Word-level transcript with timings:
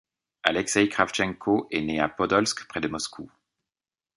Alekseï 0.41 0.89
Kravtchenko 0.89 1.67
est 1.69 1.83
né 1.83 1.99
à 1.99 2.09
Podolsk 2.09 2.67
près 2.67 2.81
de 2.81 2.87
Moscou. 2.87 3.29